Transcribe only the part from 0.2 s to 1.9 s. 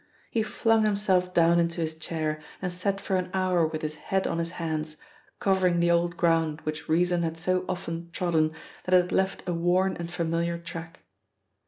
He flung himself down into